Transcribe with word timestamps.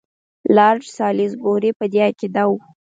لارډ 0.55 0.81
سالیزبوري 0.97 1.71
په 1.79 1.85
دې 1.91 1.99
عقیده 2.07 2.43
وو. 2.49 2.57